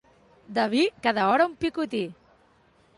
[0.55, 2.05] De vi, cada hora un picotí.